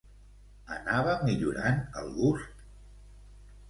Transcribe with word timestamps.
Anava 0.77 1.13
millorant 1.29 1.79
el 2.03 2.13
gust? 2.19 2.69